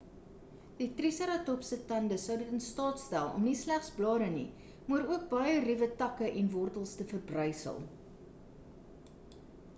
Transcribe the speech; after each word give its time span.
die 0.77 0.85
triseratops 0.99 1.67
se 1.73 1.77
tande 1.91 2.17
sou 2.23 2.33
in 2.37 2.41
dit 2.43 2.53
in 2.57 2.63
staat 2.67 3.01
stel 3.03 3.29
om 3.41 3.45
nie 3.49 3.53
slegs 3.59 3.93
blare 3.99 4.31
nie 4.39 4.49
maar 4.95 5.05
ook 5.17 5.29
baie 5.37 5.61
ruwe 5.69 5.91
takke 6.03 6.33
en 6.41 6.51
wortels 6.57 6.99
te 7.03 7.07
verbrysel 7.15 7.79